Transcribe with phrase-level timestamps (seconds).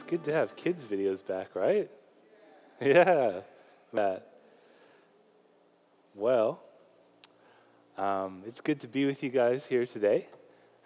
[0.00, 1.90] it's good to have kids' videos back, right?
[2.80, 3.40] Yeah,
[3.92, 4.26] Matt.
[6.14, 6.58] Well,
[7.98, 10.26] um, it's good to be with you guys here today.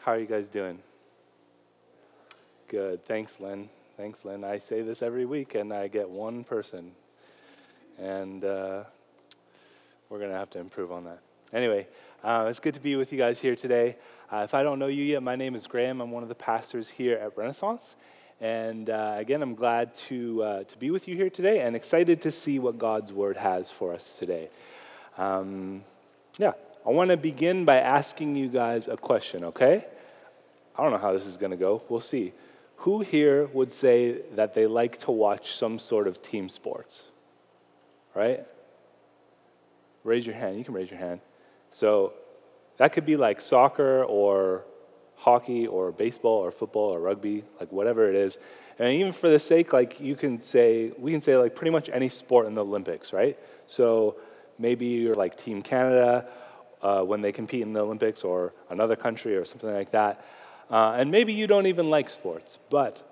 [0.00, 0.80] How are you guys doing?
[2.66, 3.04] Good.
[3.04, 3.68] Thanks, Lynn.
[3.96, 4.42] Thanks, Lynn.
[4.42, 6.90] I say this every week, and I get one person,
[8.00, 8.82] and uh,
[10.08, 11.20] we're going to have to improve on that.
[11.52, 11.86] Anyway,
[12.24, 13.94] uh, it's good to be with you guys here today.
[14.34, 16.00] Uh, if I don't know you yet, my name is Graham.
[16.00, 17.94] I'm one of the pastors here at Renaissance.
[18.40, 22.20] And uh, again, I'm glad to, uh, to be with you here today and excited
[22.22, 24.48] to see what God's Word has for us today.
[25.18, 25.84] Um,
[26.36, 26.54] yeah,
[26.84, 29.86] I want to begin by asking you guys a question, okay?
[30.76, 31.84] I don't know how this is going to go.
[31.88, 32.32] We'll see.
[32.78, 37.04] Who here would say that they like to watch some sort of team sports?
[38.16, 38.44] Right?
[40.02, 40.58] Raise your hand.
[40.58, 41.20] You can raise your hand.
[41.70, 42.14] So
[42.76, 44.64] that could be like soccer or
[45.16, 48.38] hockey or baseball or football or rugby, like whatever it is.
[48.78, 51.88] And even for the sake, like you can say, we can say like pretty much
[51.92, 53.38] any sport in the Olympics, right?
[53.66, 54.16] So
[54.58, 56.26] maybe you're like Team Canada
[56.82, 60.24] uh, when they compete in the Olympics or another country or something like that.
[60.70, 63.02] Uh, and maybe you don't even like sports, but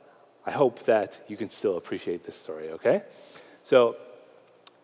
[0.44, 3.02] I hope that you can still appreciate this story, okay?
[3.62, 3.96] So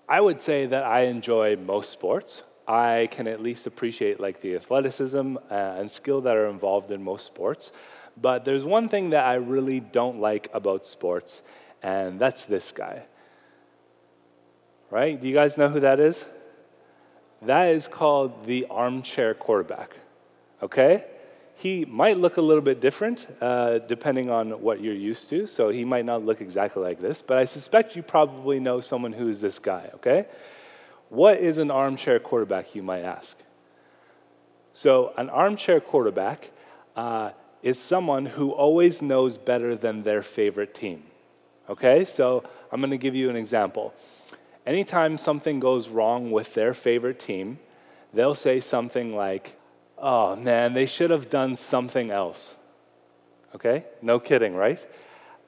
[0.08, 2.42] I would say that I enjoy most sports.
[2.68, 7.02] I can at least appreciate like the athleticism uh, and skill that are involved in
[7.02, 7.72] most sports.
[8.20, 11.42] But there's one thing that I really don't like about sports,
[11.82, 13.04] and that's this guy.
[14.90, 15.18] Right?
[15.20, 16.26] Do you guys know who that is?
[17.42, 19.96] That is called the armchair quarterback.
[20.62, 21.04] Okay?
[21.54, 25.70] He might look a little bit different uh, depending on what you're used to, so
[25.70, 29.28] he might not look exactly like this, but I suspect you probably know someone who
[29.28, 30.26] is this guy, okay?
[31.08, 33.38] What is an armchair quarterback, you might ask?
[34.74, 36.50] So, an armchair quarterback
[36.94, 37.30] uh,
[37.62, 41.04] is someone who always knows better than their favorite team.
[41.68, 42.04] Okay?
[42.04, 43.94] So, I'm going to give you an example.
[44.66, 47.58] Anytime something goes wrong with their favorite team,
[48.12, 49.58] they'll say something like,
[49.96, 52.54] oh man, they should have done something else.
[53.54, 53.86] Okay?
[54.02, 54.86] No kidding, right?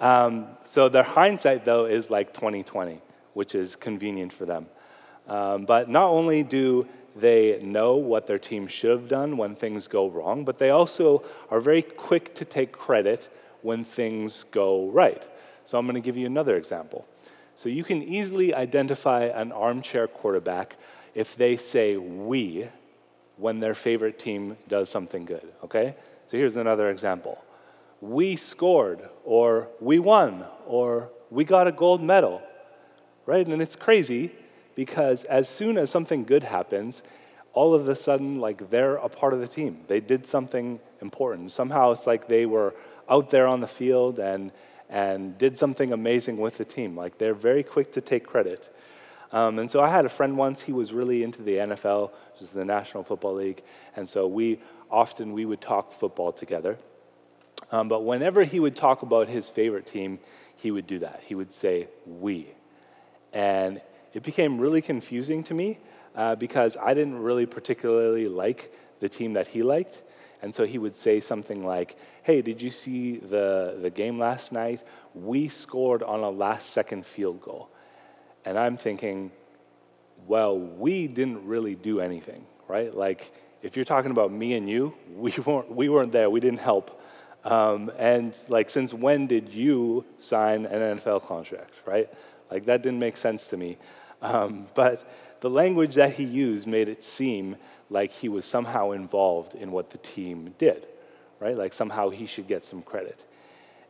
[0.01, 3.03] Um, so, their hindsight, though, is like 2020,
[3.35, 4.67] which is convenient for them.
[5.31, 9.87] Um, but not only do they know what their team should have done when things
[9.87, 13.29] go wrong, but they also are very quick to take credit
[13.63, 15.27] when things go right.
[15.65, 17.07] So I'm going to give you another example.
[17.55, 20.77] So you can easily identify an armchair quarterback
[21.15, 22.67] if they say we
[23.37, 25.95] when their favorite team does something good, okay?
[26.27, 27.39] So here's another example.
[28.01, 32.43] We scored, or we won, or we got a gold medal,
[33.27, 33.47] right?
[33.47, 34.33] And it's crazy
[34.81, 37.03] because as soon as something good happens,
[37.53, 39.81] all of a sudden, like they're a part of the team.
[39.89, 41.53] They did something important.
[41.53, 42.75] Somehow it's like they were
[43.07, 44.51] out there on the field and,
[44.89, 46.97] and did something amazing with the team.
[46.97, 48.75] Like they're very quick to take credit.
[49.33, 52.41] Um, and so I had a friend once, he was really into the NFL, which
[52.41, 53.61] is the National Football League.
[53.97, 56.79] And so we often we would talk football together.
[57.71, 60.21] Um, but whenever he would talk about his favorite team,
[60.57, 61.23] he would do that.
[61.27, 62.47] He would say, we.
[63.35, 63.83] And
[64.13, 65.79] it became really confusing to me
[66.15, 70.03] uh, because I didn't really particularly like the team that he liked.
[70.43, 74.53] And so he would say something like, Hey, did you see the, the game last
[74.53, 74.83] night?
[75.15, 77.69] We scored on a last second field goal.
[78.45, 79.33] And I'm thinking,
[80.27, 82.95] well, we didn't really do anything, right?
[82.95, 83.33] Like,
[83.63, 87.01] if you're talking about me and you, we weren't, we weren't there, we didn't help.
[87.45, 92.09] Um, and like, since when did you sign an NFL contract, right?
[92.51, 93.79] Like, that didn't make sense to me.
[94.23, 95.09] Um, but
[95.41, 97.57] the language that he used made it seem
[97.89, 100.87] like he was somehow involved in what the team did,
[101.41, 101.57] right?
[101.57, 103.25] Like somehow he should get some credit.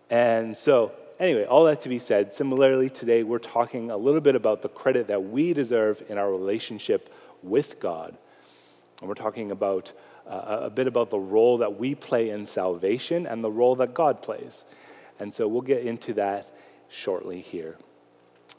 [0.08, 4.34] And so, anyway, all that to be said, similarly, today we're talking a little bit
[4.34, 7.12] about the credit that we deserve in our relationship
[7.42, 8.16] with God.
[9.00, 9.92] And we're talking about
[10.26, 13.94] uh, a bit about the role that we play in salvation and the role that
[13.94, 14.64] God plays.
[15.18, 16.50] And so we'll get into that
[16.88, 17.76] shortly here.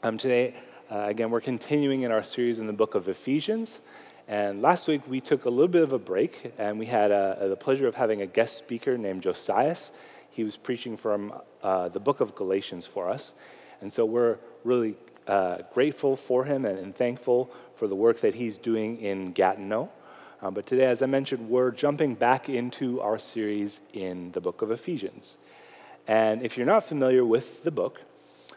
[0.02, 0.54] Um, today,
[0.92, 3.80] uh, again, we're continuing in our series in the book of Ephesians.
[4.28, 7.48] And last week we took a little bit of a break and we had uh,
[7.48, 9.90] the pleasure of having a guest speaker named Josias.
[10.30, 13.32] He was preaching from uh, the book of Galatians for us.
[13.80, 14.96] And so we're really
[15.26, 19.88] uh, grateful for him and, and, thankful for the work that he's doing in Gatineau.
[20.42, 24.60] Um, but today, as I mentioned, we're jumping back into our series in the book
[24.60, 25.38] of Ephesians.
[26.06, 28.02] And if you're not familiar with the book,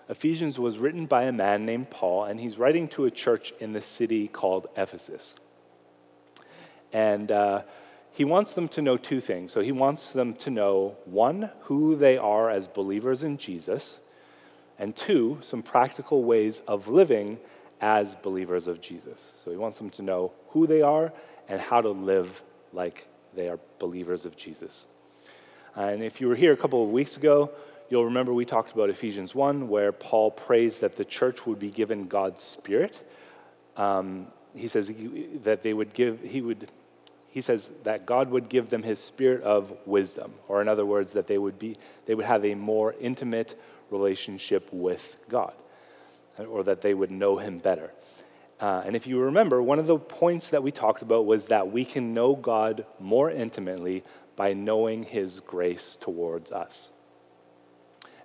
[0.08, 3.74] Ephesians was written by a man named Paul, and he's writing to a church in
[3.74, 5.36] the city called Ephesus.
[6.94, 7.64] And uh,
[8.12, 9.52] he wants them to know two things.
[9.52, 13.98] So he wants them to know one, who they are as believers in Jesus,
[14.78, 17.40] and two, some practical ways of living
[17.82, 19.34] as believers of Jesus.
[19.44, 21.12] So he wants them to know who they are
[21.48, 22.42] and how to live
[22.74, 24.86] like they are believers of Jesus.
[25.76, 27.52] And if you were here a couple of weeks ago,
[27.90, 31.70] you'll remember we talked about Ephesians 1, where Paul prays that the church would be
[31.70, 33.08] given God's Spirit.
[33.78, 34.92] Um, he says
[35.44, 36.68] that they would give, he would
[37.36, 41.12] he says that God would give them his spirit of wisdom, or in other words,
[41.12, 43.60] that they would, be, they would have a more intimate
[43.92, 45.52] relationship with God,
[46.40, 47.92] or that they would know him better.
[48.62, 51.70] Uh, and if you remember, one of the points that we talked about was that
[51.70, 54.06] we can know God more intimately
[54.38, 56.90] by knowing his grace towards us.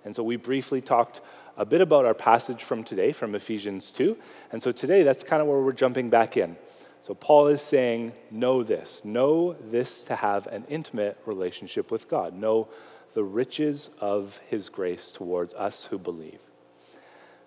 [0.03, 1.21] And so we briefly talked
[1.57, 4.17] a bit about our passage from today, from Ephesians 2.
[4.51, 6.55] And so today, that's kind of where we're jumping back in.
[7.01, 9.03] So Paul is saying, know this.
[9.03, 12.33] Know this to have an intimate relationship with God.
[12.33, 12.67] Know
[13.13, 16.39] the riches of his grace towards us who believe.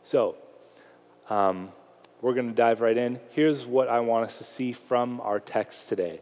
[0.03, 0.37] So,
[1.31, 1.71] um,
[2.21, 3.21] we're going to dive right in.
[3.33, 6.21] Here's what I want us to see from our text today.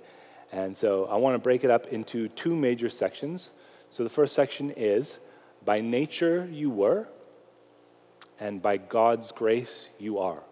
[0.51, 3.51] And so I want to break it up into two major sections.
[3.91, 5.19] So the first section is
[5.65, 7.09] By nature you were,
[8.41, 10.43] and by God's grace you are.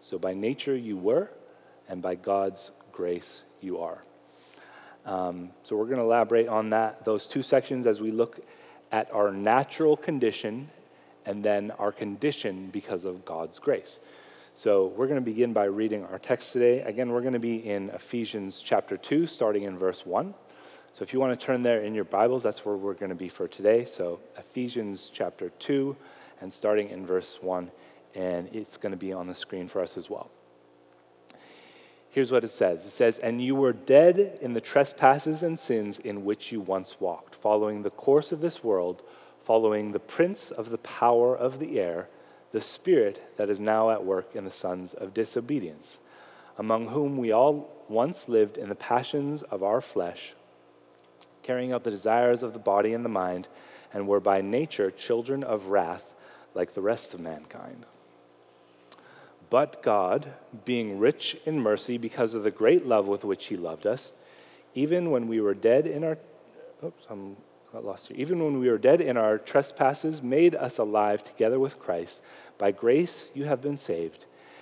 [0.00, 1.30] So by nature you were,
[1.88, 4.02] and by God's grace you are.
[5.06, 8.40] Um, so we're going to elaborate on that, those two sections as we look
[8.90, 10.68] at our natural condition
[11.24, 14.00] and then our condition because of God's grace.
[14.54, 16.80] So we're going to begin by reading our text today.
[16.80, 20.34] Again, we're going to be in Ephesians chapter 2, starting in verse 1.
[20.94, 23.14] So if you want to turn there in your Bibles, that's where we're going to
[23.14, 23.86] be for today.
[23.86, 25.96] So Ephesians chapter 2,
[26.42, 27.70] and starting in verse 1,
[28.14, 30.30] and it's going to be on the screen for us as well.
[32.10, 35.98] Here's what it says It says, And you were dead in the trespasses and sins
[35.98, 39.02] in which you once walked, following the course of this world,
[39.40, 42.08] following the prince of the power of the air,
[42.50, 46.00] the spirit that is now at work in the sons of disobedience,
[46.58, 50.34] among whom we all once lived in the passions of our flesh,
[51.42, 53.48] carrying out the desires of the body and the mind,
[53.92, 56.14] and were by nature children of wrath
[56.54, 57.84] like the rest of mankind.
[59.50, 60.32] But God,
[60.64, 64.12] being rich in mercy because of the great love with which He loved us,
[64.74, 66.18] even when we were dead in our
[66.82, 67.36] oops, I'm
[67.72, 68.16] got lost here.
[68.18, 72.22] Even when we were dead in our trespasses, made us alive together with Christ.
[72.58, 74.26] By grace you have been saved,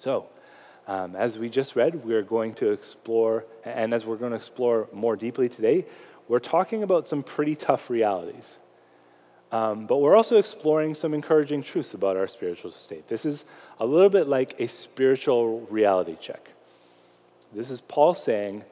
[0.00, 0.28] So,
[0.88, 4.88] um, as we just read, we're going to explore, and as we're going to explore
[4.94, 5.84] more deeply today,
[6.26, 8.58] we're talking about some pretty tough realities.
[9.52, 13.08] Um, but we're also exploring some encouraging truths about our spiritual state.
[13.08, 13.44] This is
[13.78, 16.48] a little bit like a spiritual reality check.
[17.52, 18.64] This is Paul saying,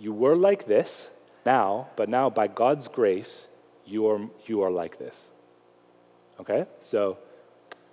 [0.00, 1.10] You were like this
[1.44, 3.46] now, but now by God's grace,
[3.86, 5.30] you are, you are like this.
[6.40, 6.66] Okay?
[6.80, 7.18] So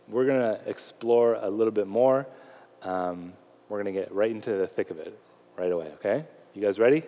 [0.07, 2.25] we're going to explore a little bit more.
[2.83, 3.33] Um,
[3.69, 5.17] we're going to get right into the thick of it
[5.57, 6.25] right away, okay?
[6.53, 7.03] You guys ready?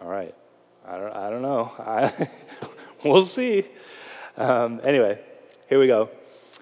[0.00, 0.34] All right.
[0.86, 1.72] I don't, I don't know.
[1.78, 2.28] I
[3.04, 3.64] we'll see.
[4.36, 5.18] Um, anyway,
[5.68, 6.10] here we go.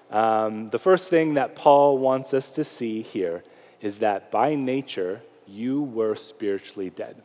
[0.09, 3.43] Um, the first thing that Paul wants us to see here
[3.81, 7.21] is that by nature, you were spiritually dead.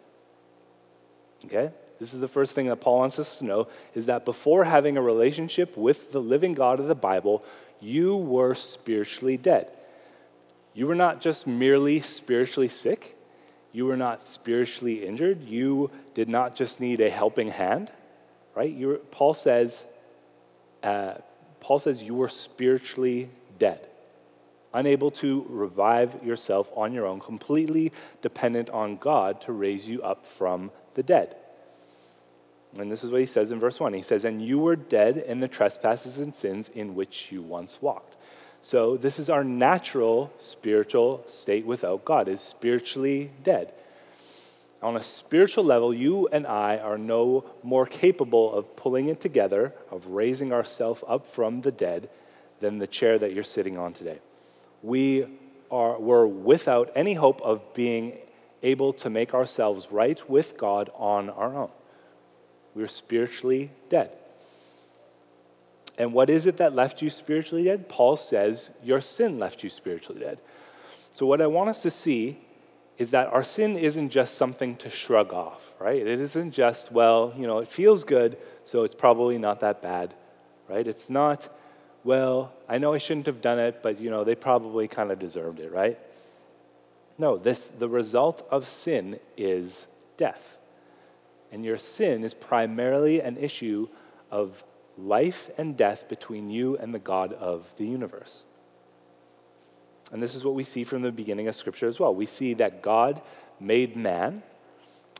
[1.44, 1.70] Okay?
[1.98, 4.96] This is the first thing that Paul wants us to know is that before having
[4.96, 7.44] a relationship with the living God of the Bible,
[7.80, 9.70] you were spiritually dead.
[10.74, 13.16] You were not just merely spiritually sick,
[13.72, 17.90] you were not spiritually injured, you did not just need a helping hand
[18.54, 18.72] right?
[18.72, 19.84] You're, Paul says,
[20.82, 21.14] uh,
[21.60, 23.88] Paul says you were spiritually dead,
[24.74, 30.26] unable to revive yourself on your own, completely dependent on God to raise you up
[30.26, 31.36] from the dead.
[32.78, 33.92] And this is what he says in verse 1.
[33.92, 37.78] He says, And you were dead in the trespasses and sins in which you once
[37.82, 38.11] walked.
[38.64, 43.72] So, this is our natural spiritual state without God, is spiritually dead.
[44.80, 49.74] On a spiritual level, you and I are no more capable of pulling it together,
[49.90, 52.08] of raising ourselves up from the dead,
[52.60, 54.20] than the chair that you're sitting on today.
[54.80, 55.26] We
[55.68, 58.16] are, we're without any hope of being
[58.62, 61.70] able to make ourselves right with God on our own.
[62.76, 64.12] We're spiritually dead.
[66.02, 67.88] And what is it that left you spiritually dead?
[67.88, 70.40] Paul says your sin left you spiritually dead.
[71.12, 72.40] So, what I want us to see
[72.98, 76.04] is that our sin isn't just something to shrug off, right?
[76.04, 80.12] It isn't just, well, you know, it feels good, so it's probably not that bad,
[80.68, 80.84] right?
[80.88, 81.48] It's not,
[82.02, 85.20] well, I know I shouldn't have done it, but, you know, they probably kind of
[85.20, 86.00] deserved it, right?
[87.16, 90.58] No, this, the result of sin is death.
[91.52, 93.86] And your sin is primarily an issue
[94.28, 94.64] of
[94.98, 98.44] life and death between you and the God of the universe.
[100.12, 102.14] And this is what we see from the beginning of Scripture as well.
[102.14, 103.22] We see that God
[103.58, 104.42] made man,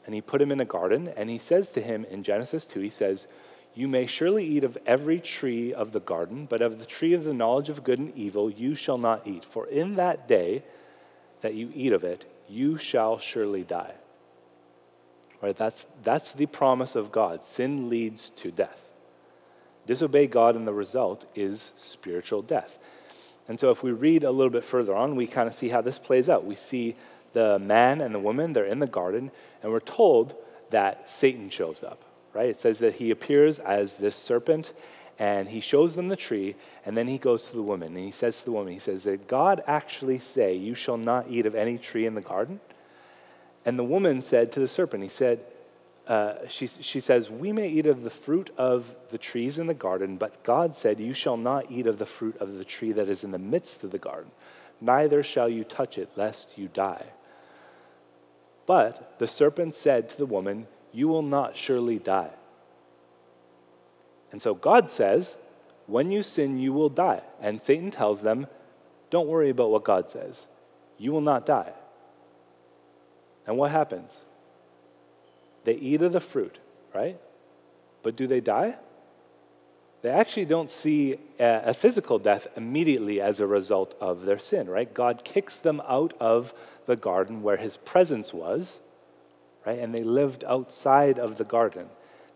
[0.05, 2.81] and he put him in a garden, and he says to him in Genesis 2,
[2.81, 3.27] he says,
[3.75, 7.25] You may surely eat of every tree of the garden, but of the tree of
[7.25, 9.45] the knowledge of good and evil you shall not eat.
[9.45, 10.63] For in that day
[11.41, 13.95] that you eat of it, you shall surely die.
[15.41, 15.57] Right?
[15.57, 17.45] That's, that's the promise of God.
[17.45, 18.92] Sin leads to death.
[19.87, 22.79] Disobey God, and the result is spiritual death.
[23.49, 25.81] And so, if we read a little bit further on, we kind of see how
[25.81, 26.45] this plays out.
[26.45, 26.97] We see
[27.33, 29.31] the man and the woman, they're in the garden,
[29.63, 30.35] and we're told
[30.71, 32.49] that Satan shows up, right?
[32.49, 34.73] It says that he appears as this serpent,
[35.19, 38.11] and he shows them the tree, and then he goes to the woman, and he
[38.11, 41.55] says to the woman, he says, Did God actually say, You shall not eat of
[41.55, 42.61] any tree in the garden?
[43.65, 45.41] And the woman said to the serpent, He said,
[46.07, 49.75] uh, she, she says, We may eat of the fruit of the trees in the
[49.75, 53.09] garden, but God said, You shall not eat of the fruit of the tree that
[53.09, 54.33] is in the midst of the garden,
[54.81, 57.07] neither shall you touch it, lest you die.
[58.67, 62.31] But the serpent said to the woman, You will not surely die.
[64.33, 65.37] And so God says,
[65.87, 67.23] When you sin, you will die.
[67.41, 68.49] And Satan tells them,
[69.11, 70.49] Don't worry about what God says.
[70.99, 71.73] You will not die.
[73.47, 74.25] And what happens?
[75.65, 76.59] They eat of the fruit,
[76.95, 77.19] right?
[78.03, 78.77] But do they die?
[80.03, 84.93] They actually don't see a, physical death immediately as a result of their sin, right?
[84.93, 86.53] God kicks them out of
[86.87, 88.81] the garden where his presence was,
[89.65, 89.79] right?
[89.79, 91.87] And they lived outside of the garden.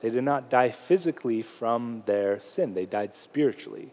[0.01, 3.93] They did not die physically from their sin, they died spiritually.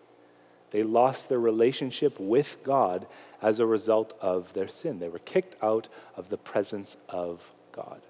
[0.70, 3.06] They lost their relationship with God
[3.44, 4.98] as a result of their sin.
[4.98, 8.02] They were kicked out of the presence of God.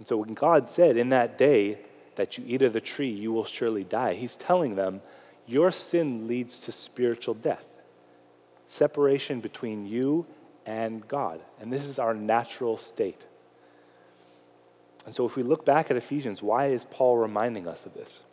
[0.00, 1.78] And so when God said, In that day
[2.16, 5.02] that you eat of the tree, you will surely die, He's telling them,
[5.46, 7.68] Your sin leads to spiritual death,
[8.66, 10.26] separation between you
[10.64, 11.40] and God.
[11.60, 13.26] And this is our natural state.
[15.04, 18.24] And so if we look back at Ephesians, why is Paul reminding us of this?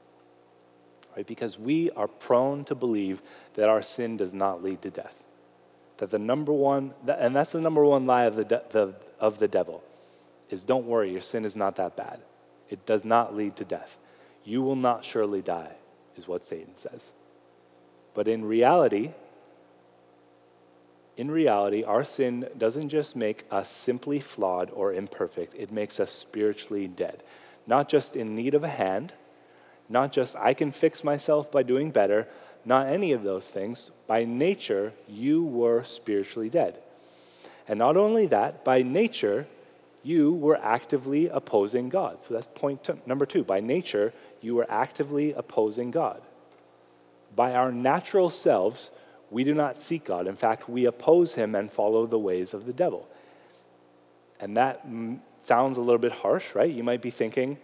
[1.15, 1.27] Right?
[1.27, 3.21] Because we are prone to believe
[3.55, 5.21] that our sin does not lead to death.
[5.97, 9.39] That the number one, and that's the number one lie of the, de- the, of
[9.39, 9.83] the devil
[10.49, 12.19] is don't worry, your sin is not that bad.
[12.69, 13.97] It does not lead to death.
[14.43, 15.75] You will not surely die,
[16.15, 17.11] is what Satan says.
[18.13, 19.11] But in reality,
[21.17, 26.11] in reality, our sin doesn't just make us simply flawed or imperfect, it makes us
[26.11, 27.23] spiritually dead.
[27.65, 29.13] Not just in need of a hand,
[29.89, 32.27] not just I can fix myself by doing better,
[32.65, 33.91] not any of those things.
[34.07, 36.77] By nature, you were spiritually dead.
[37.67, 39.47] And not only that, by nature,
[40.07, 42.23] you were actively opposing God.
[42.23, 43.43] So that's point two, number two.
[43.43, 46.21] By nature, you were actively opposing God.
[47.35, 48.89] By our natural selves,
[49.29, 50.25] we do not seek God.
[50.25, 53.05] In fact, we oppose him and follow the ways of the devil.
[54.39, 56.71] And that mm, sounds a little bit harsh, right?
[56.71, 57.57] You might be thinking,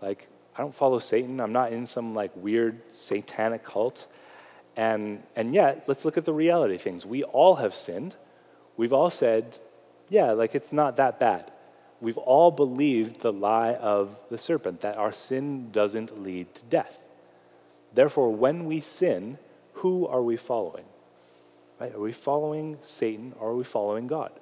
[0.00, 0.26] like,
[0.56, 1.38] I don't follow Satan.
[1.38, 4.06] I'm not in some like weird satanic cult.
[4.74, 7.04] And, and yet, let's look at the reality of things.
[7.04, 8.16] We all have sinned.
[8.78, 9.58] We've all said,
[10.08, 11.52] yeah, like it's not that bad
[12.00, 17.04] we've all believed the lie of the serpent that our sin doesn't lead to death.
[17.92, 19.38] Therefore, when we sin,
[19.74, 20.84] who are we following?
[21.80, 21.94] Right?
[21.94, 24.32] Are we following Satan or are we following God?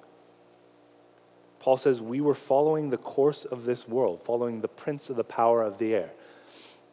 [1.60, 5.24] Paul says we were following the course of this world, following the prince of the
[5.24, 6.10] power of the air.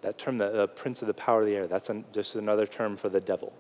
[0.02, 2.68] That term, the, the prince of the power of the air, that's an, just another
[2.68, 3.54] term for the devil.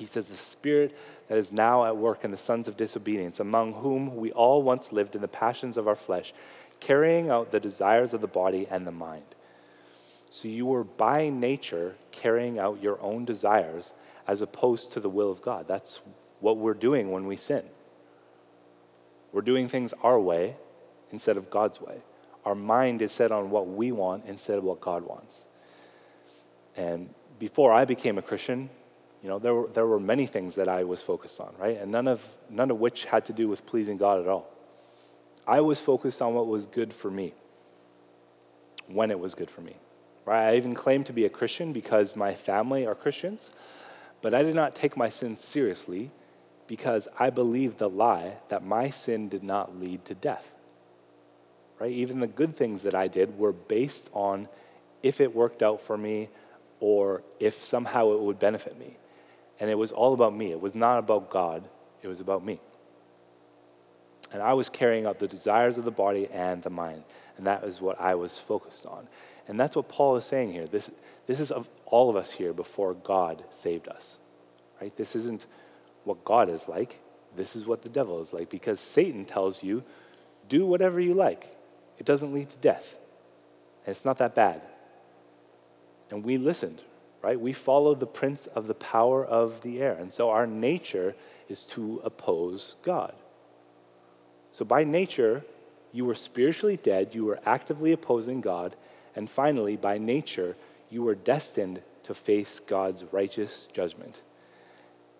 [0.00, 0.96] He says, The spirit
[1.28, 4.92] that is now at work in the sons of disobedience, among whom we all once
[4.92, 6.32] lived in the passions of our flesh,
[6.80, 9.34] carrying out the desires of the body and the mind.
[10.30, 13.92] So you were by nature carrying out your own desires
[14.26, 15.68] as opposed to the will of God.
[15.68, 16.00] That's
[16.38, 17.64] what we're doing when we sin.
[19.32, 20.56] We're doing things our way
[21.12, 21.98] instead of God's way.
[22.46, 25.44] Our mind is set on what we want instead of what God wants.
[26.74, 28.70] And before I became a Christian,
[29.22, 31.78] you know, there were, there were many things that I was focused on, right?
[31.78, 34.48] And none of, none of which had to do with pleasing God at all.
[35.46, 37.34] I was focused on what was good for me
[38.86, 39.76] when it was good for me.
[40.24, 40.50] Right?
[40.50, 43.50] I even claimed to be a Christian because my family are Christians,
[44.22, 46.10] but I did not take my sin seriously
[46.66, 50.54] because I believed the lie that my sin did not lead to death.
[51.78, 51.92] Right?
[51.92, 54.48] Even the good things that I did were based on
[55.02, 56.28] if it worked out for me
[56.78, 58.96] or if somehow it would benefit me.
[59.60, 60.50] And it was all about me.
[60.50, 61.68] It was not about God,
[62.02, 62.60] it was about me.
[64.32, 67.02] And I was carrying out the desires of the body and the mind.
[67.36, 69.08] And that is what I was focused on.
[69.48, 70.66] And that's what Paul is saying here.
[70.66, 70.90] This,
[71.26, 74.18] this is of all of us here before God saved us.
[74.80, 74.96] Right?
[74.96, 75.46] This isn't
[76.04, 77.00] what God is like.
[77.36, 79.82] This is what the devil is like because Satan tells you,
[80.48, 81.56] do whatever you like.
[81.98, 82.96] It doesn't lead to death.
[83.84, 84.62] And it's not that bad.
[86.10, 86.82] And we listened,
[87.22, 87.38] right?
[87.38, 89.94] We follow the prince of the power of the air.
[89.94, 91.14] And so our nature
[91.48, 93.14] is to oppose God.
[94.50, 95.44] So by nature,
[95.92, 98.76] you were spiritually dead, you were actively opposing God,
[99.16, 100.56] and finally, by nature,
[100.88, 104.22] you were destined to face God's righteous judgment.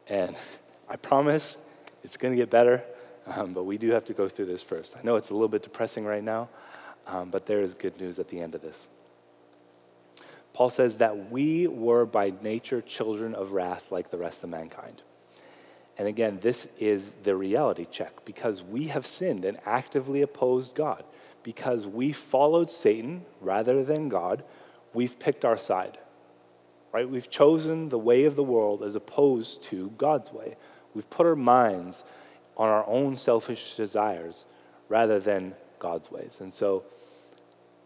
[0.06, 0.36] And
[0.88, 1.56] I promise
[2.02, 2.82] it's going to get better,
[3.26, 4.96] um, but we do have to go through this first.
[4.96, 6.48] I know it's a little bit depressing right now,
[7.06, 8.86] um, but there is good news at the end of this.
[10.52, 15.02] Paul says that we were by nature children of wrath like the rest of mankind.
[15.96, 21.04] And again, this is the reality check because we have sinned and actively opposed God.
[21.42, 24.42] Because we followed Satan rather than God,
[24.92, 25.98] we've picked our side.
[26.92, 27.08] Right?
[27.08, 30.56] We've chosen the way of the world as opposed to God's way.
[30.94, 32.02] We've put our minds
[32.56, 34.44] on our own selfish desires
[34.88, 36.38] rather than God's ways.
[36.40, 36.84] And so,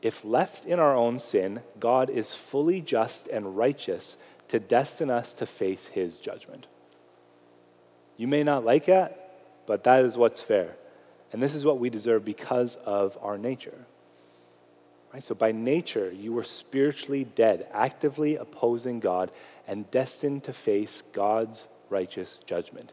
[0.05, 5.33] if left in our own sin, God is fully just and righteous to destine us
[5.33, 6.67] to face his judgment.
[8.19, 9.19] You may not like it,
[9.65, 10.77] but that is what's fair.
[11.33, 13.87] And this is what we deserve because of our nature.
[15.15, 15.25] Right?
[15.25, 19.31] So, by nature, you were spiritually dead, actively opposing God,
[19.67, 22.93] and destined to face God's righteous judgment.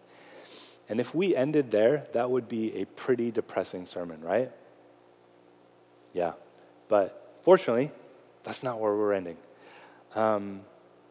[0.87, 4.49] And if we ended there, that would be a pretty depressing sermon, right?
[6.13, 6.33] Yeah.
[6.91, 7.89] But fortunately,
[8.43, 9.37] that's not where we're ending.
[10.13, 10.59] Um,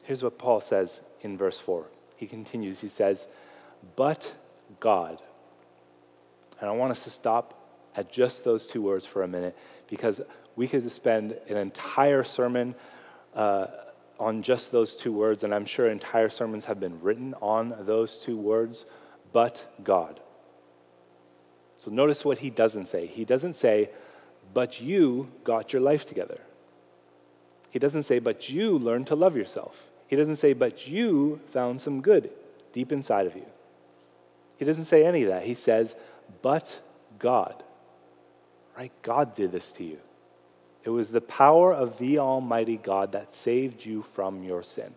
[0.02, 1.86] here's what Paul says in verse 4.
[2.16, 3.26] He continues, he says,
[3.96, 4.34] but
[4.78, 5.22] God.
[6.60, 7.66] And I want us to stop
[7.96, 9.56] at just those two words for a minute
[9.88, 10.20] because
[10.54, 12.74] we could spend an entire sermon
[13.34, 13.68] uh,
[14.18, 18.18] on just those two words, and I'm sure entire sermons have been written on those
[18.18, 18.84] two words,
[19.32, 20.20] but God.
[21.78, 23.06] So notice what he doesn't say.
[23.06, 23.88] He doesn't say,
[24.52, 26.40] but you got your life together.
[27.72, 29.86] He doesn't say, but you learned to love yourself.
[30.08, 32.30] He doesn't say, but you found some good
[32.72, 33.46] deep inside of you.
[34.58, 35.44] He doesn't say any of that.
[35.44, 35.94] He says,
[36.42, 36.80] but
[37.18, 37.62] God.
[38.76, 38.92] Right?
[39.02, 39.98] God did this to you.
[40.82, 44.94] It was the power of the Almighty God that saved you from your sin,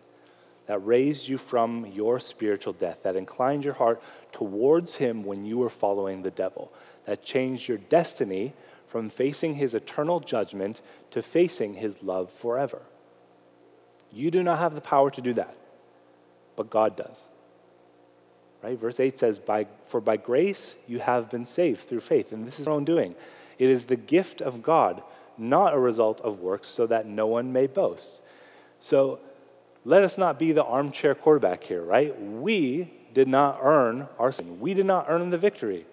[0.66, 5.58] that raised you from your spiritual death, that inclined your heart towards Him when you
[5.58, 6.72] were following the devil,
[7.04, 8.54] that changed your destiny
[8.94, 10.80] from facing His eternal judgment
[11.10, 12.80] to facing His love forever.
[14.12, 15.56] You do not have the power to do that,
[16.54, 17.20] but God does.
[18.62, 18.78] Right?
[18.78, 22.30] Verse 8 says, by, For by grace you have been saved through faith.
[22.30, 23.16] And this is our own doing.
[23.58, 25.02] It is the gift of God,
[25.36, 28.22] not a result of works, so that no one may boast.
[28.78, 29.18] So
[29.84, 32.16] let us not be the armchair quarterback here, right?
[32.22, 34.60] We did not earn our sin.
[34.60, 35.84] We did not earn the victory.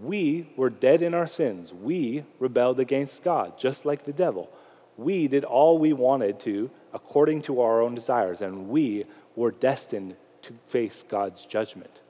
[0.00, 1.72] We were dead in our sins.
[1.72, 4.50] We rebelled against God, just like the devil.
[4.96, 9.04] We did all we wanted to according to our own desires, and we
[9.36, 12.00] were destined to face God's judgment.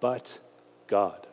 [0.00, 0.40] But
[0.86, 1.26] God.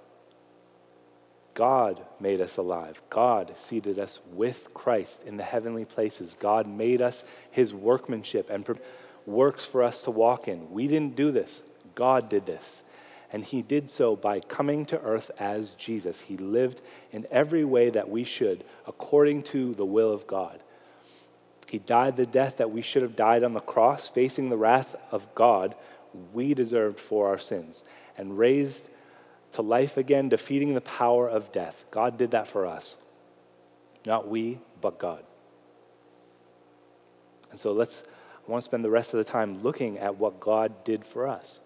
[1.54, 3.02] God made us alive.
[3.10, 6.36] God seated us with Christ in the heavenly places.
[6.40, 8.68] God made us his workmanship and
[9.26, 10.72] works for us to walk in.
[10.72, 11.62] We didn't do this,
[11.94, 12.84] God did this.
[13.34, 16.22] And he did so by coming to earth as Jesus.
[16.22, 20.60] He lived in every way that we should, according to the will of God.
[21.68, 24.96] He died the death that we should have died on the cross, facing the wrath
[25.12, 25.74] of God
[26.32, 27.84] we deserved for our sins,
[28.16, 28.88] and raised
[29.54, 31.86] to life again, defeating the power of death.
[31.90, 32.98] God did that for us.
[34.06, 35.24] Not we, but God.
[37.50, 38.04] And so let's,
[38.48, 41.28] I want to spend the rest of the time looking at what God did for
[41.28, 41.60] us.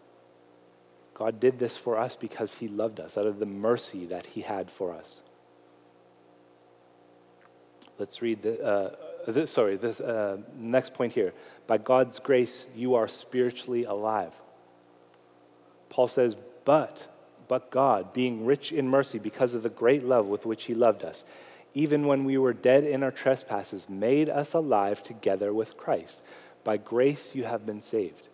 [1.18, 4.42] God did this for us because he loved us, out of the mercy that he
[4.42, 5.24] had for us.
[7.98, 8.96] Let's read the, uh,
[9.28, 11.34] this, sorry, this uh, next point here.
[11.66, 14.32] By God's grace, you are spiritually alive.
[15.90, 17.08] Paul says, but,
[17.48, 21.04] but God, being rich in mercy because of the great love with which he loved
[21.04, 21.26] us,
[21.74, 26.24] even when we were dead in our trespasses, made us alive together with Christ.
[26.64, 28.28] By grace you have been saved.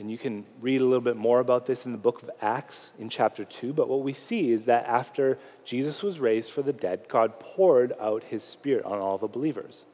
[0.00, 2.90] And you can read a little bit more about this in the book of Acts
[2.98, 3.74] in chapter 2.
[3.74, 7.92] But what we see is that after Jesus was raised for the dead, God poured
[8.00, 9.84] out his spirit on all the believers.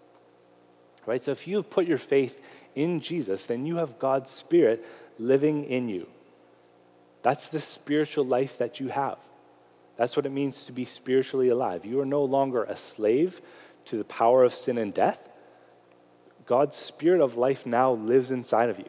[1.07, 1.25] Right?
[1.25, 2.41] So if you have put your faith
[2.77, 4.87] in Jesus, then you have God's spirit
[5.19, 6.07] living in you.
[7.23, 9.19] That's the spiritual life that you have.
[9.97, 11.85] That's what it means to be spiritually alive.
[11.85, 13.41] You are no longer a slave
[13.87, 15.29] to the power of sin and death.
[16.47, 18.89] God's spirit of life now lives inside of you.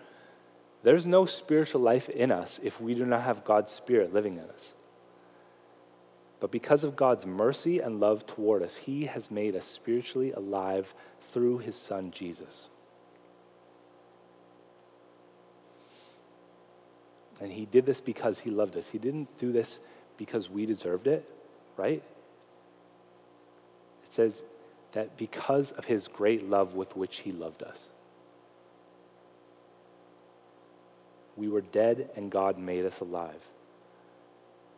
[0.83, 4.45] there's no spiritual life in us if we do not have God's Spirit living in
[4.45, 4.73] us.
[6.39, 10.95] But because of God's mercy and love toward us, He has made us spiritually alive
[11.19, 12.69] through His Son, Jesus.
[17.39, 18.89] And He did this because He loved us.
[18.89, 19.79] He didn't do this
[20.17, 21.29] because we deserved it,
[21.77, 22.01] right?
[24.03, 24.43] It says
[24.93, 27.87] that because of His great love with which He loved us.
[31.35, 33.47] We were dead and God made us alive.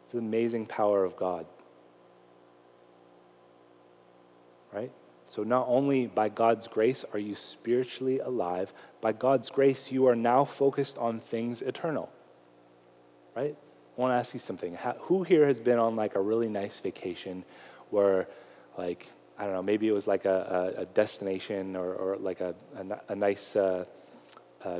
[0.04, 1.46] It's the amazing power of God.
[4.72, 4.92] Right?
[5.28, 10.16] So, not only by God's grace are you spiritually alive, by God's grace, you are
[10.16, 12.12] now focused on things eternal.
[13.36, 13.56] Right?
[13.98, 14.78] I want to ask you something.
[15.02, 17.46] Who here has been on like a really nice vacation
[17.90, 18.28] where,
[18.78, 22.42] like, I don't know, maybe it was like a, a, a destination or, or like
[22.42, 23.56] a, a, a nice.
[23.56, 23.86] Uh,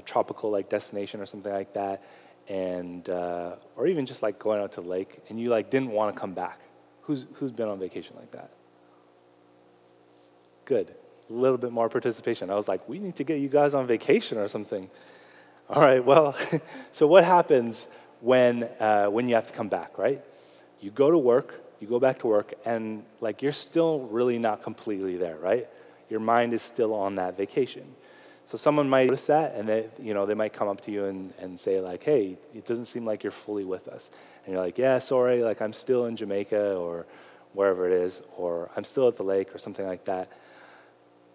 [0.06, 2.04] tropical like destination or something like that,
[2.48, 6.14] and uh, or even just like going out to lake, and you like didn't want
[6.14, 6.60] to come back.
[7.04, 8.52] Who's who's been on vacation like that?
[10.66, 10.94] Good,
[11.30, 12.50] a little bit more participation.
[12.50, 14.90] I was like, we need to get you guys on vacation or something.
[15.70, 16.36] All right, well,
[16.92, 17.88] so what happens
[18.22, 20.22] when uh, when you have to come back, right?
[20.80, 24.64] You go to work, you go back to work, and like you're still really not
[24.64, 25.68] completely there, right?
[26.10, 27.96] Your mind is still on that vacation.
[28.46, 31.06] So someone might notice that, and they, you know, they might come up to you
[31.06, 34.12] and, and say like, "Hey, it doesn't seem like you're fully with us."
[34.46, 37.06] And you're like, "Yeah, sorry, like I'm still in Jamaica or
[37.54, 40.32] wherever it is, or I'm still at the lake or something like that."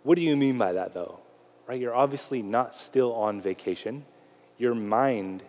[0.03, 1.19] What do you mean by that, though?
[1.67, 1.81] Right?
[1.81, 4.05] You're obviously not still on vacation.
[4.57, 5.43] Your mind,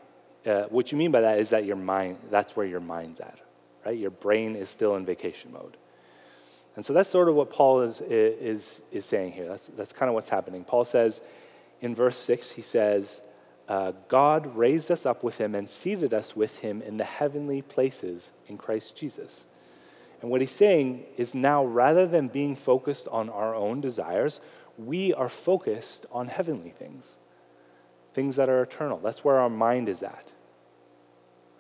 [0.46, 3.40] uh, what you mean by that is that your mind, that's where your mind's at,
[3.86, 3.98] right?
[3.98, 5.78] Your brain is still in vacation mode.
[6.76, 9.48] And so that's sort of what Paul is, is, is saying here.
[9.48, 10.64] That's, that's kind of what's happening.
[10.64, 11.22] Paul says,
[11.82, 13.22] in verse 6, he says,
[13.68, 17.62] uh, God raised us up with him and seated us with him in the heavenly
[17.62, 19.46] places in Christ Jesus.
[20.22, 24.42] And what he's saying is now, rather than being focused on our own desires,
[24.78, 27.16] we are focused on heavenly things,
[28.14, 28.98] things that are eternal.
[28.98, 30.32] That's where our mind is at.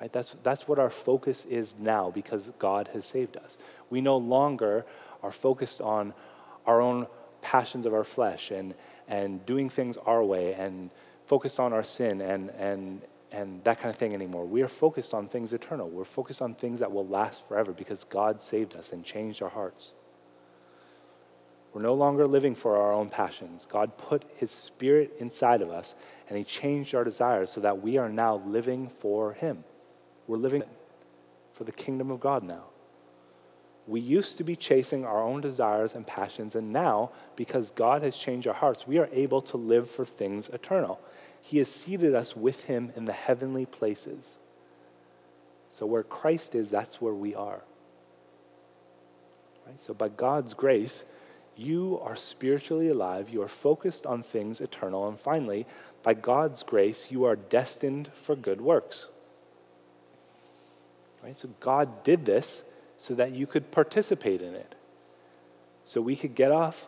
[0.01, 0.11] Right?
[0.11, 3.57] That's, that's what our focus is now because God has saved us.
[3.89, 4.85] We no longer
[5.21, 6.13] are focused on
[6.65, 7.07] our own
[7.41, 8.73] passions of our flesh and,
[9.09, 10.91] and doing things our way and
[11.25, 14.45] focused on our sin and, and, and that kind of thing anymore.
[14.45, 15.89] We are focused on things eternal.
[15.89, 19.49] We're focused on things that will last forever because God saved us and changed our
[19.49, 19.93] hearts.
[21.73, 23.67] We're no longer living for our own passions.
[23.69, 25.95] God put His Spirit inside of us
[26.27, 29.63] and He changed our desires so that we are now living for Him.
[30.27, 30.63] We're living
[31.53, 32.68] for the kingdom of God now.
[33.89, 38.15] We used to be chasing our own desires and passions, and now, because God has
[38.15, 41.01] changed our hearts, we are able to live for things eternal.
[41.41, 44.37] He has seated us with Him in the heavenly places.
[45.71, 47.61] So, where Christ is, that's where we are.
[49.65, 49.81] Right?
[49.81, 51.03] So, by God's grace,
[51.57, 55.65] you are spiritually alive, you are focused on things eternal, and finally,
[56.03, 59.07] by God's grace, you are destined for good works.
[61.23, 61.35] Right?
[61.35, 62.61] So, God did this
[62.99, 64.75] so that you could participate in it.
[65.83, 66.87] So we could get off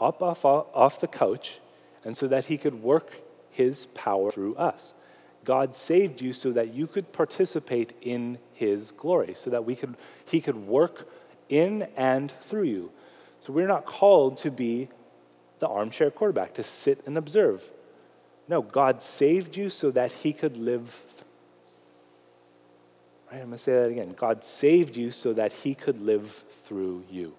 [0.00, 1.60] up off, off the couch
[2.04, 3.20] and so that he could work
[3.50, 4.94] his power through us.
[5.44, 9.96] God saved you so that you could participate in his glory, so that we could,
[10.24, 11.08] he could work
[11.48, 12.90] in and through you.
[13.40, 14.88] So we're not called to be
[15.58, 17.70] the armchair quarterback, to sit and observe.
[18.48, 21.02] No, God saved you so that he could live.
[23.30, 24.14] Right, I'm going to say that again.
[24.16, 27.34] God saved you so that he could live through you.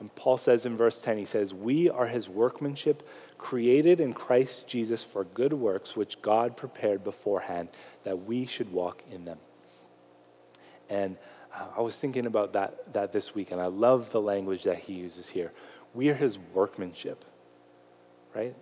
[0.00, 4.66] And Paul says in verse 10, he says, We are his workmanship, created in Christ
[4.66, 7.68] Jesus for good works, which God prepared beforehand
[8.04, 9.38] that we should walk in them.
[10.88, 11.16] And
[11.54, 14.78] uh, I was thinking about that, that this week, and I love the language that
[14.78, 15.52] he uses here.
[15.92, 17.24] We are his workmanship,
[18.34, 18.56] right?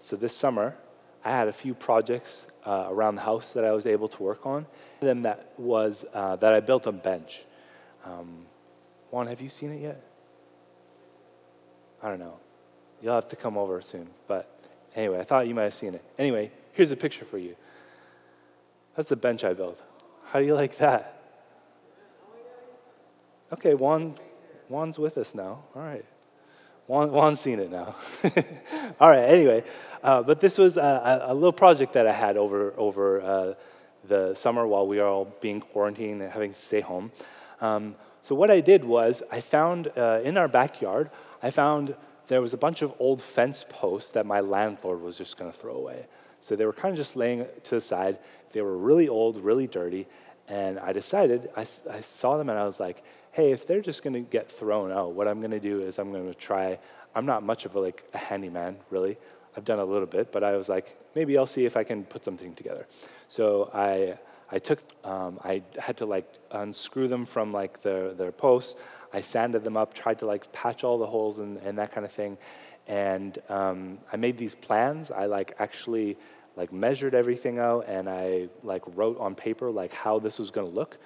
[0.00, 0.76] So this summer,
[1.26, 4.46] I had a few projects uh, around the house that I was able to work
[4.46, 4.62] on.
[4.62, 4.66] One
[5.00, 7.44] of them that was uh, that I built a bench.
[8.04, 8.46] Um,
[9.10, 10.00] Juan, have you seen it yet?
[12.00, 12.38] I don't know.
[13.02, 14.06] You'll have to come over soon.
[14.28, 14.48] But
[14.94, 16.04] anyway, I thought you might have seen it.
[16.16, 17.56] Anyway, here's a picture for you.
[18.94, 19.82] That's the bench I built.
[20.26, 21.20] How do you like that?
[23.52, 24.14] Okay, Juan,
[24.68, 25.64] Juan's with us now.
[25.74, 26.04] All right.
[26.86, 27.96] Juan, Juan's seen it now.
[29.00, 29.64] all right, anyway.
[30.02, 33.54] Uh, but this was a, a, little project that I had over, over uh,
[34.06, 37.10] the summer while we were all being quarantined and having to stay home.
[37.60, 41.10] Um, so what I did was I found uh, in our backyard,
[41.42, 41.96] I found
[42.28, 45.56] there was a bunch of old fence posts that my landlord was just going to
[45.56, 46.06] throw away.
[46.38, 48.18] So they were kind of just laying to the side.
[48.52, 50.06] They were really old, really dirty.
[50.48, 53.02] And I decided, I, I saw them and I was like,
[53.36, 55.98] hey, if they're just going to get thrown out, what I'm going to do is
[55.98, 56.78] I'm going to try.
[57.14, 59.18] I'm not much of a, like a handyman, really.
[59.54, 62.04] I've done a little bit, but I was like, maybe I'll see if I can
[62.04, 62.86] put something together.
[63.28, 64.18] So I
[64.50, 68.76] I took, um, I had to like unscrew them from like their, their posts.
[69.12, 72.06] I sanded them up, tried to like patch all the holes and, and that kind
[72.06, 72.38] of thing.
[72.86, 75.10] And um, I made these plans.
[75.10, 76.16] I like actually
[76.54, 80.68] like measured everything out and I like wrote on paper like how this was going
[80.70, 80.96] to look.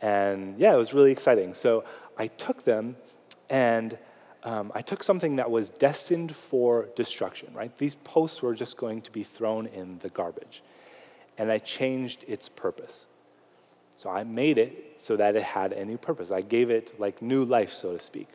[0.00, 1.54] And yeah, it was really exciting.
[1.54, 1.84] So
[2.16, 2.96] I took them
[3.48, 3.98] and
[4.42, 7.76] um, I took something that was destined for destruction, right?
[7.76, 10.62] These posts were just going to be thrown in the garbage
[11.36, 13.06] and I changed its purpose.
[13.96, 16.30] So I made it so that it had a new purpose.
[16.30, 18.28] I gave it like new life, so to speak.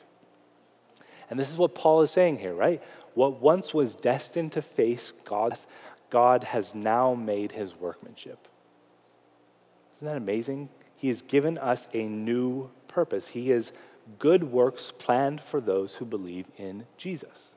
[1.29, 2.83] And this is what Paul is saying here, right?
[3.15, 5.57] What once was destined to face God,
[6.09, 8.47] God has now made his workmanship.
[9.95, 10.69] Isn't that amazing?
[10.95, 13.29] He has given us a new purpose.
[13.29, 13.73] He has
[14.19, 17.53] good works planned for those who believe in Jesus.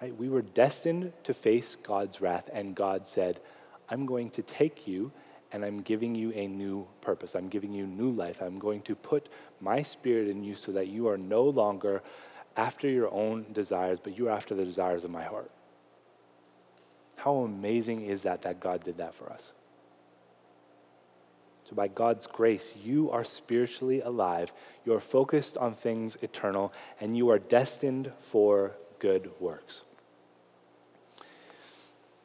[0.00, 0.16] Right?
[0.16, 3.40] We were destined to face God's wrath, and God said,
[3.88, 5.12] I'm going to take you
[5.52, 7.34] and I'm giving you a new purpose.
[7.34, 8.40] I'm giving you new life.
[8.40, 9.28] I'm going to put
[9.60, 12.02] my spirit in you so that you are no longer
[12.56, 15.50] after your own desires, but you are after the desires of my heart.
[17.16, 19.52] How amazing is that that God did that for us?
[21.72, 24.52] So, by God's grace, you are spiritually alive,
[24.84, 29.80] you are focused on things eternal, and you are destined for good works.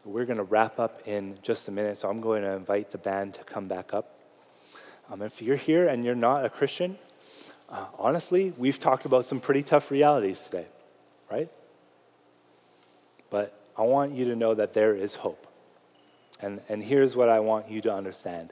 [0.03, 2.97] We're going to wrap up in just a minute, so I'm going to invite the
[2.97, 4.19] band to come back up.
[5.09, 6.97] Um, if you're here and you're not a Christian,
[7.69, 10.65] uh, honestly, we've talked about some pretty tough realities today,
[11.31, 11.49] right?
[13.29, 15.47] But I want you to know that there is hope.
[16.41, 18.51] And, and here's what I want you to understand.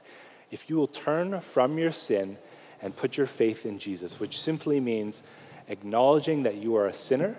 [0.50, 2.38] If you will turn from your sin
[2.80, 5.22] and put your faith in Jesus, which simply means
[5.68, 7.36] acknowledging that you are a sinner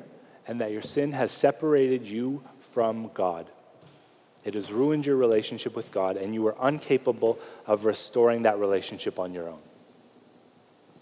[0.47, 3.47] and that your sin has separated you from God.
[4.43, 9.19] It has ruined your relationship with God, and you are incapable of restoring that relationship
[9.19, 9.59] on your own.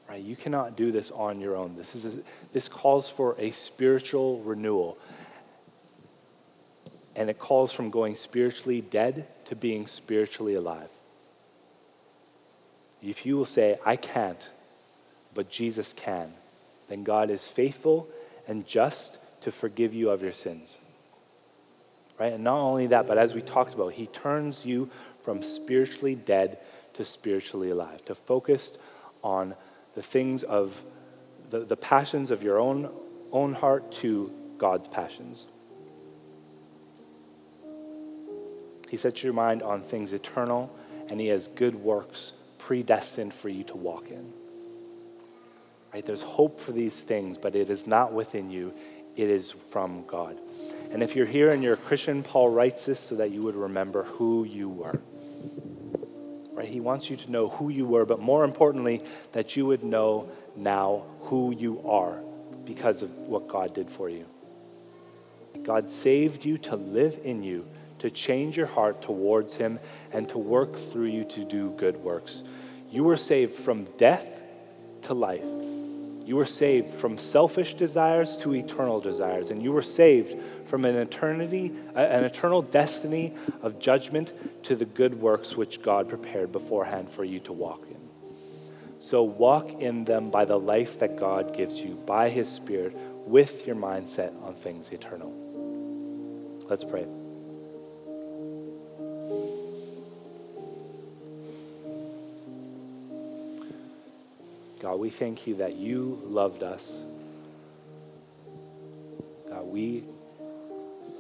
[0.09, 0.21] Right?
[0.21, 1.75] You cannot do this on your own.
[1.75, 2.19] This, is a,
[2.53, 4.97] this calls for a spiritual renewal.
[7.15, 10.89] And it calls from going spiritually dead to being spiritually alive.
[13.05, 14.49] If you will say, I can't,
[15.33, 16.33] but Jesus can,
[16.87, 18.07] then God is faithful
[18.47, 20.79] and just to forgive you of your sins
[22.19, 22.33] right?
[22.33, 24.89] And not only that, but as we talked about, he turns you
[25.21, 26.59] from spiritually dead
[26.93, 28.77] to spiritually alive, to focused
[29.23, 29.55] on
[29.95, 30.83] the things of
[31.49, 32.89] the, the passions of your own,
[33.31, 35.47] own heart to God's passions.
[38.89, 40.73] He sets your mind on things eternal,
[41.09, 42.33] and he has good works
[42.65, 44.33] predestined for you to walk in.
[45.93, 46.03] Right?
[46.03, 48.73] There's hope for these things, but it is not within you,
[49.15, 50.35] it is from God.
[50.91, 53.55] And if you're here and you're a Christian, Paul writes this so that you would
[53.55, 54.99] remember who you were.
[56.53, 56.67] Right?
[56.67, 60.31] He wants you to know who you were, but more importantly, that you would know
[60.55, 62.17] now who you are
[62.65, 64.25] because of what God did for you.
[65.61, 67.67] God saved you to live in you,
[68.05, 69.79] to change your heart towards Him,
[70.13, 72.43] and to work through you to do good works.
[72.91, 74.43] You were saved from death
[75.03, 75.47] to life.
[76.23, 80.37] You were saved from selfish desires to eternal desires, and you were saved
[80.67, 86.51] from an eternity, an eternal destiny of judgment to the good works which God prepared
[86.51, 87.97] beforehand for you to walk in.
[88.99, 93.65] So walk in them by the life that God gives you, by His Spirit, with
[93.65, 95.33] your mindset on things eternal.
[96.69, 97.24] Let's pray.
[104.85, 106.95] God, we thank you that you loved us.
[109.49, 110.03] God, we,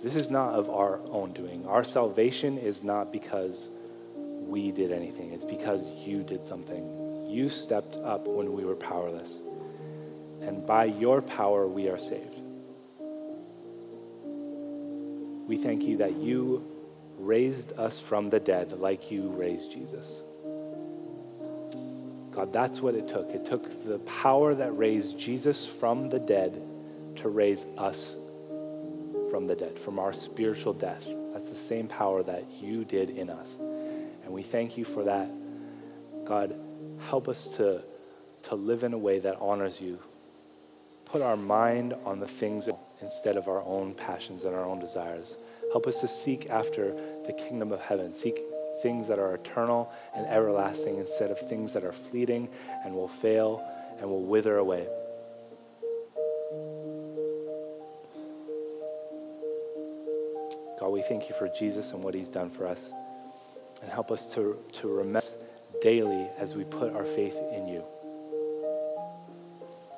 [0.03, 1.65] this is not of our own doing.
[1.65, 3.71] Our salvation is not because
[4.15, 7.27] we did anything, it's because you did something.
[7.27, 9.39] You stepped up when we were powerless.
[10.43, 12.39] And by your power, we are saved.
[15.47, 16.61] We thank you that you
[17.17, 20.21] raised us from the dead like you raised Jesus.
[22.35, 23.29] God, that's what it took.
[23.29, 26.61] It took the power that raised Jesus from the dead
[27.17, 28.17] to raise us
[29.31, 31.07] from the dead, from our spiritual death.
[31.33, 33.55] That's the same power that you did in us.
[33.59, 35.29] And we thank you for that.
[36.25, 36.55] God,
[37.09, 37.81] help us to,
[38.43, 39.99] to live in a way that honors you.
[41.05, 42.67] Put our mind on the things
[43.01, 45.35] instead of our own passions and our own desires.
[45.71, 46.93] Help us to seek after
[47.25, 48.39] the kingdom of heaven, seek
[48.81, 52.49] things that are eternal and everlasting instead of things that are fleeting
[52.83, 53.65] and will fail
[53.99, 54.87] and will wither away.
[60.79, 62.91] God, we thank you for Jesus and what he's done for us.
[63.81, 65.25] And help us to, to remember
[65.81, 67.83] daily as we put our faith in you.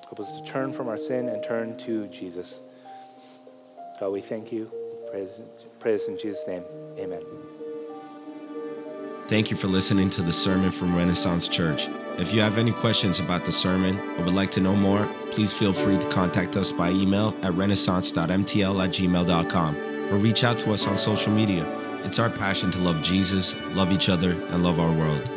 [0.04, 2.62] Help us to turn from our sin and turn to Jesus.
[4.00, 4.72] God, we thank you.
[5.12, 5.42] Praise,
[5.80, 6.64] praise in Jesus' name.
[6.98, 7.67] Amen.
[9.28, 11.90] Thank you for listening to the sermon from Renaissance Church.
[12.18, 15.52] If you have any questions about the sermon or would like to know more, please
[15.52, 19.78] feel free to contact us by email at renaissance.mtl at gmail.com
[20.14, 21.66] or reach out to us on social media.
[22.06, 25.37] It's our passion to love Jesus, love each other, and love our world.